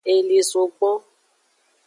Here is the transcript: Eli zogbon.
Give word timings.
Eli 0.13 0.39
zogbon. 0.51 0.97